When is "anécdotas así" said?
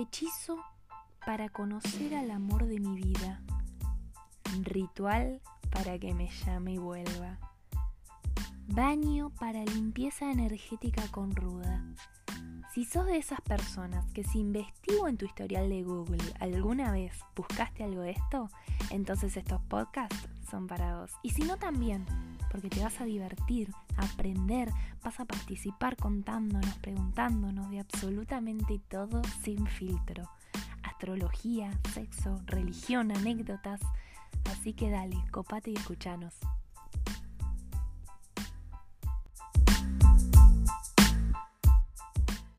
33.12-34.72